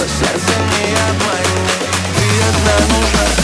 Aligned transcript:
Но 0.00 0.06
сердце 0.06 0.52
не 0.78 0.94
обмани 0.94 1.68
Ты 2.16 2.24
одна 2.48 2.96
нужна. 2.96 3.39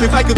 Нами 0.00 0.10
Факел 0.10 0.28
небо 0.28 0.37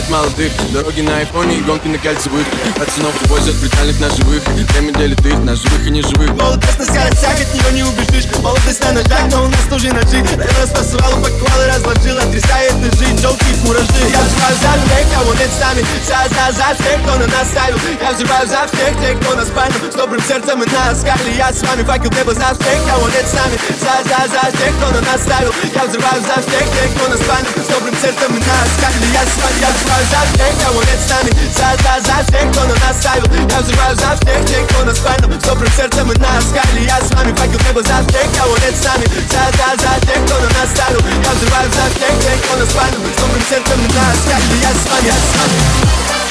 забирает 0.00 0.10
молодых 0.10 0.52
Дороги 0.72 1.00
на 1.00 1.18
айфоне 1.18 1.58
и 1.58 1.60
гонки 1.62 1.88
на 1.88 1.98
кольцевых. 1.98 2.46
Пацанов 2.76 3.14
увозят 3.24 3.56
брутальных 3.56 4.00
на 4.00 4.08
живых. 4.10 4.46
Время 4.46 4.92
делит 4.94 5.26
их 5.26 5.38
на 5.38 5.56
живых 5.56 5.86
и 5.86 5.90
неживых. 5.90 6.30
Молодость 6.30 6.78
на 6.78 6.84
скоростях, 6.84 7.40
от 7.40 7.54
нее 7.54 7.72
не 7.72 7.82
убежишь 7.82 8.26
Молодость 8.42 8.80
на 8.84 8.92
ножах, 8.92 9.24
но 9.30 9.44
у 9.44 9.48
нас 9.48 9.64
тоже 9.68 9.92
ножи 9.92 10.22
Я 10.22 10.62
распасывал, 10.62 11.18
упаковал 11.18 11.62
и 11.62 11.66
разложил 11.66 12.16
Отрезает 12.18 12.74
ножи, 12.76 13.06
челки 13.20 13.44
и 13.50 13.66
муражи 13.66 14.04
Я 14.12 14.22
взрываю 14.22 14.56
за 14.62 14.72
всех, 14.78 15.04
кого 15.12 15.34
нет 15.34 15.50
с 15.50 15.60
нами. 15.60 15.82
За, 16.06 16.18
за, 16.30 16.44
за 16.54 16.68
всех, 16.78 16.96
кто 17.02 17.12
на 17.18 17.26
нас 17.26 17.48
ставил. 17.50 17.78
Я 18.00 18.12
взрываю 18.12 18.46
за 18.46 18.60
всех 18.70 18.92
тех, 19.00 19.20
кто 19.20 19.34
нас 19.34 19.48
панил 19.50 19.80
С 19.90 19.94
добрым 19.94 20.22
сердцем 20.22 20.62
и 20.62 20.66
нас 20.70 21.00
скали 21.00 21.34
Я 21.36 21.52
с 21.52 21.62
вами. 21.62 21.82
Факел 21.82 22.10
небо 22.10 22.32
за 22.32 22.54
всех, 22.54 22.78
кого 22.86 23.08
нет 23.10 23.26
с 23.26 23.34
нами. 23.34 23.56
За, 23.80 23.94
за, 24.06 24.20
за 24.30 24.42
тех, 24.56 24.72
кто 24.78 24.86
на 24.94 25.00
нас 25.02 25.20
ставил. 25.22 25.52
Я 25.74 25.84
взрываю 25.84 26.20
за 26.22 26.36
всех 26.40 26.64
тех, 26.70 26.88
кто 26.94 27.08
нас 27.08 27.20
панил 27.26 27.52
С 27.58 27.68
добрым 27.68 27.96
сердцем 28.00 28.30
и 28.30 28.40
нас 28.40 28.66
скали 28.78 29.06
Я 29.12 29.22
с 29.26 29.34
вами, 29.40 29.60
я 29.60 29.89
взрываю 29.90 30.06
за 30.06 30.20
всех, 30.32 30.64
кого 30.64 30.82
нет 30.82 31.00
с 31.00 31.10
нами 31.10 31.30
За, 31.54 31.68
за, 31.82 31.94
за 32.06 32.24
всех, 32.24 32.50
кто 32.52 32.64
на 32.64 32.74
нас 32.74 32.96
ставил 33.00 33.26
Я 33.48 33.60
взрываю 33.60 33.96
за 33.96 34.16
всех 34.16 34.46
тех, 34.46 34.68
кто 34.68 34.84
нас 34.84 34.98
панил 34.98 35.40
С 35.40 35.44
добрым 35.44 35.72
сердцем 35.72 36.12
и 36.12 36.18
нас 36.18 36.44
скали 36.44 36.84
Я 36.84 37.00
с 37.00 37.10
вами 37.10 37.34
факел 37.34 37.60
небо 37.66 37.82
за 37.82 37.98
всех, 38.06 38.26
кого 38.38 38.56
нет 38.58 38.74
с 38.76 38.84
нами 38.84 39.06
За, 39.06 39.42
за, 39.58 39.68
за 39.82 40.06
тех, 40.06 40.24
кто 40.26 40.34
на 40.38 40.48
нас 40.58 40.70
ставил 40.70 41.00
Я 41.00 41.30
взрываю 41.32 41.70
за 41.70 41.84
всех 41.94 42.12
тех, 42.22 42.36
кто 42.44 42.56
нас 42.56 42.68
панил 42.72 43.00
С 43.00 43.20
добрым 43.20 43.42
сердцем 43.48 43.80
и 43.80 43.92
нас 43.92 44.16
скали 44.18 44.56
Я 44.60 44.70
с 44.70 44.82
вами, 44.90 45.06
я 45.06 45.14
с 45.14 45.28
вами 45.36 46.29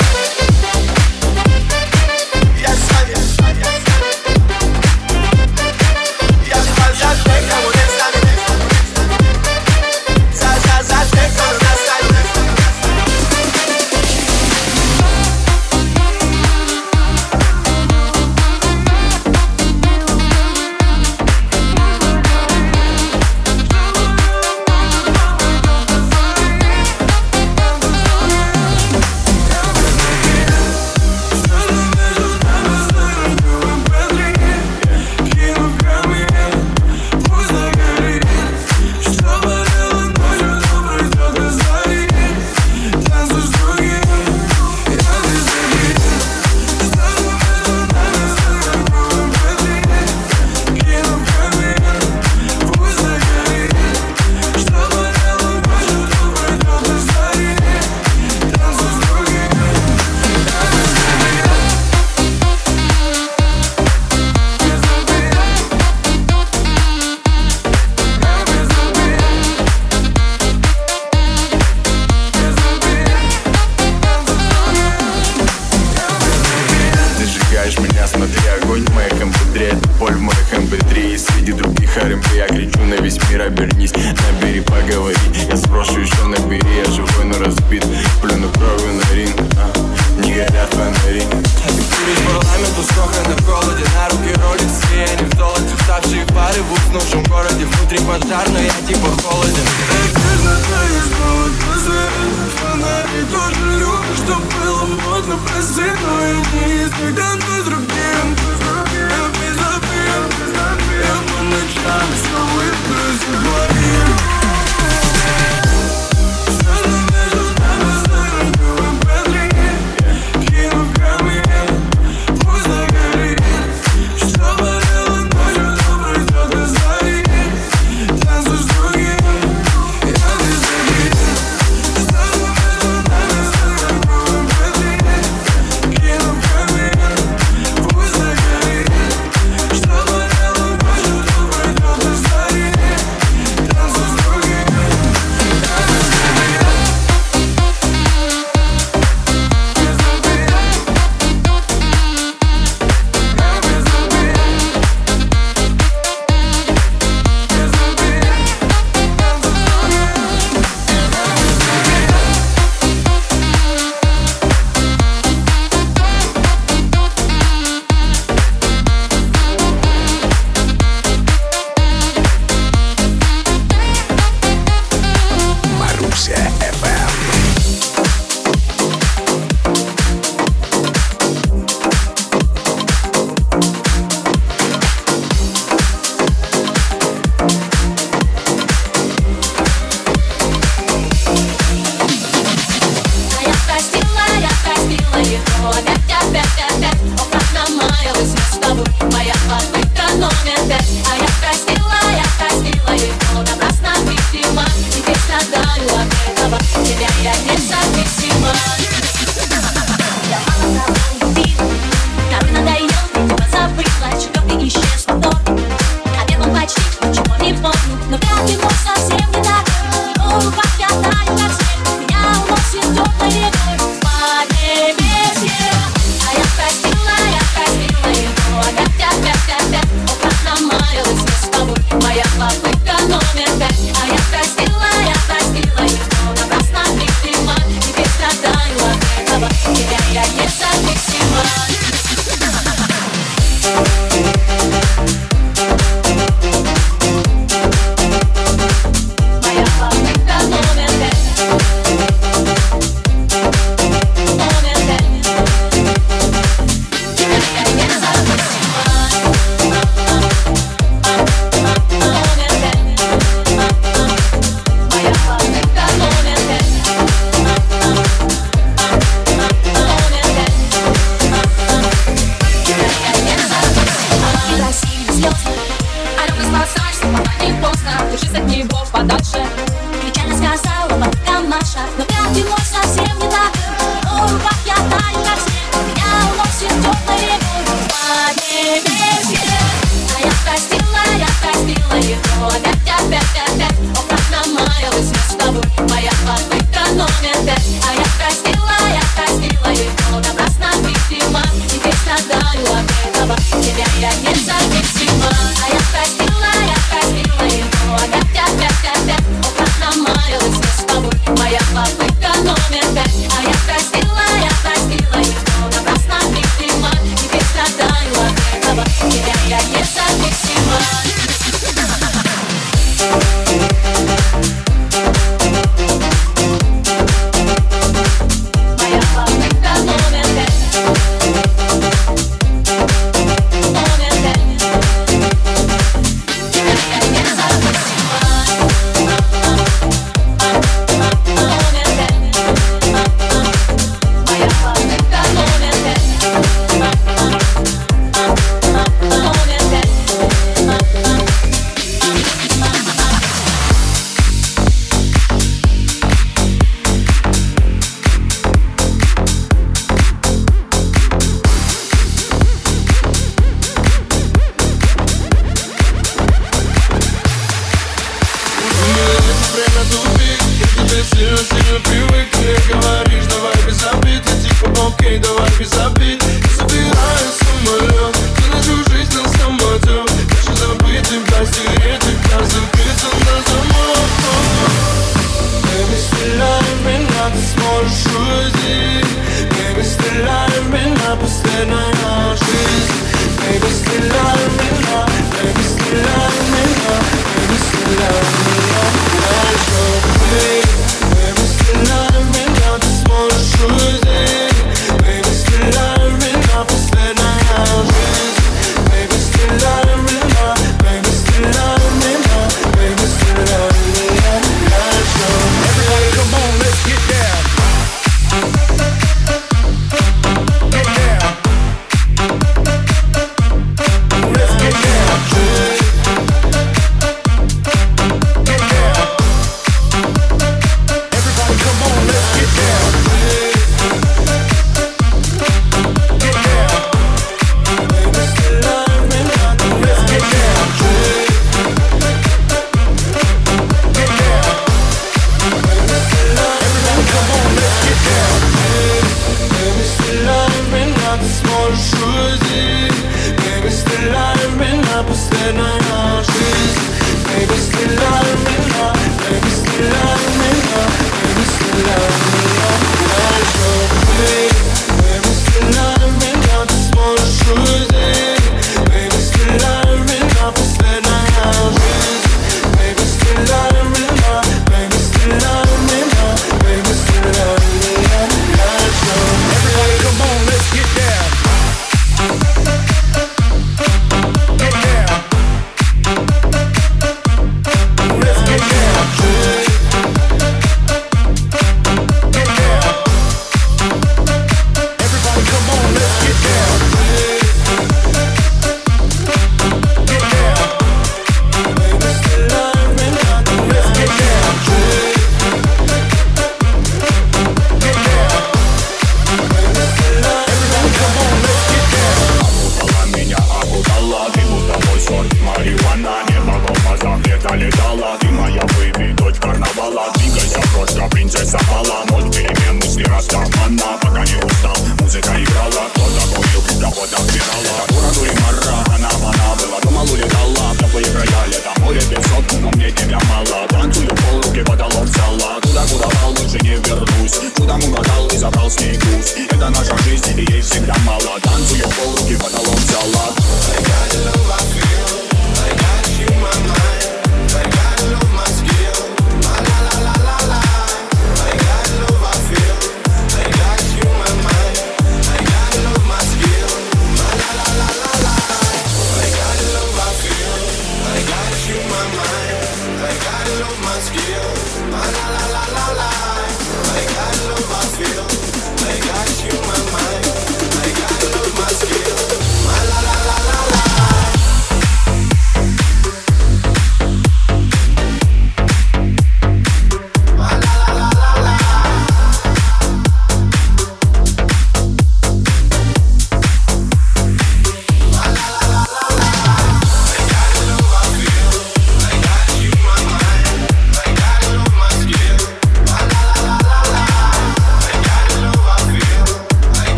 В 517.00 517.28
лето 517.28 517.56
летала 517.56 518.18
Ты 518.20 518.28
моя 518.28 518.62
бэби, 518.62 519.14
дочь 519.14 519.38
карнавала. 519.39 520.12
Двигайся, 520.16 520.60
крошка, 520.74 521.08
принцесса 521.10 521.58
Алла 521.74 522.04
Ноль 522.10 522.30
перемен, 522.30 522.76
мысли 522.76 523.04
растамана 523.06 523.97
Пока 524.02 524.26
не 524.26 524.36
устал, 524.36 524.76
музыка 525.00 525.30
играла. 525.30 525.88
Кто-то 525.93 526.36
курил, 526.36 526.62
кого-то 526.82 527.24
вбирала 527.24 527.88
Дура, 527.88 528.34
мара, 528.41 528.84
она, 528.95 529.10
она 529.16 529.56
была. 529.56 529.80
Думал, 529.82 530.12
улетала, 530.12 530.76
теплые 530.78 531.06
края 531.06 531.45
Лето, 531.47 531.72
море, 531.80 532.02
песок, 532.02 532.43
но 532.60 532.70
мне 532.72 532.91
тебя 532.91 533.20
мало. 533.30 533.68
Танцую 533.70 534.10
пол, 534.10 534.41
руки 534.41 534.62
потолок 534.66 535.08
зала. 535.08 535.62
Туда, 535.62 535.86
куда 535.89 536.08
вал, 536.20 536.34
больше 536.34 536.60
не 536.64 536.76
вернусь. 536.76 537.39
Чудом 537.56 537.82
угадал 537.82 538.28
и 538.28 538.38
забрал 538.38 538.70
с 538.70 538.78
ней 538.78 538.97
гусь 538.97 539.36
Это 539.50 539.70
наша 539.70 539.97
жизнь, 540.04 540.38
и 540.38 540.52
ей 540.52 540.62
всегда 540.62 540.95
мало. 541.06 541.39
Танцую 541.43 541.84
пол, 541.84 542.18
руки 542.18 542.36
потолок 542.36 542.78
зала 542.80 543.34